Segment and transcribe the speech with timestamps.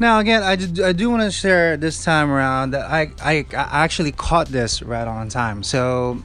[0.00, 3.44] Now again, I do, I do want to share this time around that I, I,
[3.52, 5.62] I actually caught this right on time.
[5.62, 6.22] So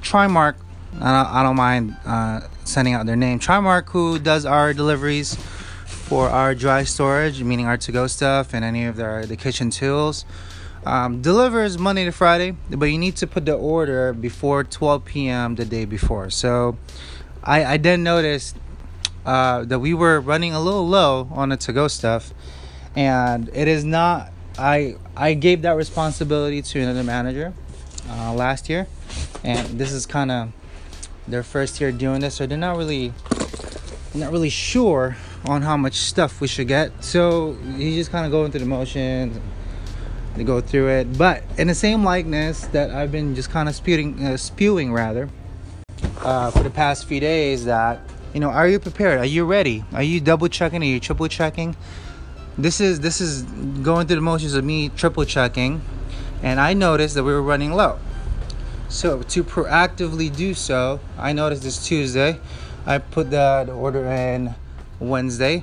[0.00, 0.56] Trimark,
[0.94, 3.38] I don't, I don't mind uh, sending out their name.
[3.38, 5.36] Trimark, who does our deliveries
[5.84, 10.24] for our dry storage, meaning our to-go stuff and any of their the kitchen tools.
[10.86, 15.54] Um, delivers Monday to Friday, but you need to put the order before 12 p.m.
[15.56, 16.30] the day before.
[16.30, 16.78] So
[17.44, 18.56] I, I then noticed
[19.26, 22.32] uh, that we were running a little low on the to-go stuff,
[22.98, 24.32] and it is not.
[24.58, 27.54] I I gave that responsibility to another manager
[28.10, 28.88] uh, last year,
[29.44, 30.52] and this is kind of
[31.28, 33.12] their first year doing this, so they're not really
[34.14, 37.04] not really sure on how much stuff we should get.
[37.04, 39.38] So he's just kind of going through the motions
[40.36, 41.16] to go through it.
[41.16, 45.28] But in the same likeness that I've been just kind of spewing, uh, spewing rather,
[46.22, 48.00] uh, for the past few days, that
[48.34, 49.20] you know, are you prepared?
[49.20, 49.84] Are you ready?
[49.92, 50.82] Are you double checking?
[50.82, 51.76] Are you triple checking?
[52.58, 53.42] This is this is
[53.84, 55.80] going through the motions of me triple checking,
[56.42, 58.00] and I noticed that we were running low.
[58.88, 62.40] So to proactively do so, I noticed this Tuesday,
[62.84, 64.56] I put the, order in
[64.98, 65.62] Wednesday,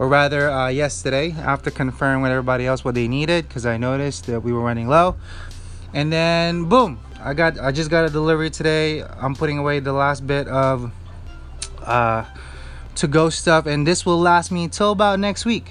[0.00, 4.26] or rather uh, yesterday, after confirming with everybody else what they needed, because I noticed
[4.26, 5.14] that we were running low.
[5.94, 9.04] And then boom, I got I just got a delivery today.
[9.04, 10.90] I'm putting away the last bit of
[11.82, 12.24] uh,
[12.96, 15.70] to go stuff, and this will last me till about next week.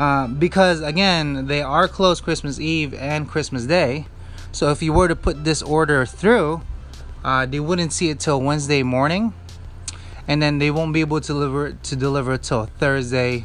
[0.00, 4.06] Uh, because again, they are closed Christmas Eve and Christmas Day.
[4.50, 6.62] So if you were to put this order through,
[7.22, 9.34] uh, they wouldn't see it till Wednesday morning,
[10.26, 13.44] and then they won't be able to deliver to deliver till Thursday,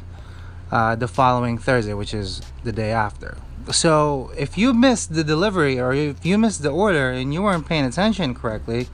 [0.71, 3.37] uh, the following Thursday, which is the day after.
[3.73, 7.67] So if you missed the delivery or if you missed the order and you weren't
[7.67, 8.87] paying attention correctly,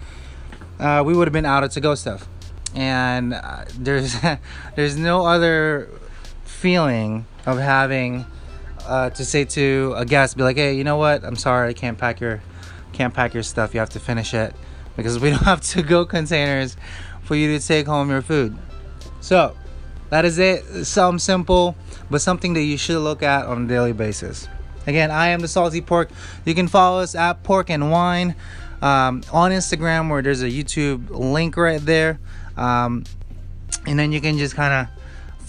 [0.80, 2.28] uh, we would have been out of to go stuff.
[2.74, 4.16] And uh, there's
[4.76, 5.90] there's no other
[6.44, 8.26] feeling of having
[8.86, 11.24] uh, to say to a guest, be like, hey, you know what?
[11.24, 12.42] I'm sorry, I can't pack your
[12.94, 13.74] can't pack your stuff.
[13.74, 14.54] You have to finish it
[14.96, 16.76] because we don't have to go containers
[17.24, 18.58] for you to take home your food.
[19.22, 19.56] So
[20.10, 20.86] that is it.
[20.86, 21.76] Some simple,
[22.10, 24.48] but something that you should look at on a daily basis.
[24.88, 26.10] Again, I am the Salty Pork.
[26.44, 28.36] You can follow us at Pork and Wine
[28.82, 32.20] um, on Instagram, where there's a YouTube link right there,
[32.58, 33.04] um,
[33.86, 35.01] and then you can just kind of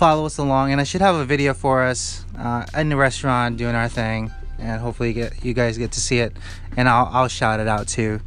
[0.02, 3.56] follow us along and i should have a video for us uh, in the restaurant
[3.56, 6.36] doing our thing and hopefully you, get, you guys get to see it
[6.76, 8.20] and i'll, I'll shout it out too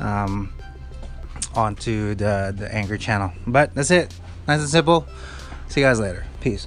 [0.00, 0.52] um,
[1.54, 3.32] onto the, the Anchor channel.
[3.46, 4.14] But that's it.
[4.46, 5.06] Nice and simple.
[5.68, 6.24] See you guys later.
[6.40, 6.66] Peace